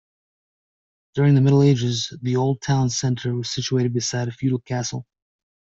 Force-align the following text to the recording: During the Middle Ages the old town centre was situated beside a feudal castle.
During 1.13 1.35
the 1.35 1.41
Middle 1.41 1.61
Ages 1.61 2.11
the 2.23 2.35
old 2.35 2.63
town 2.63 2.89
centre 2.89 3.35
was 3.35 3.51
situated 3.53 3.93
beside 3.93 4.29
a 4.29 4.31
feudal 4.31 4.57
castle. 4.57 5.05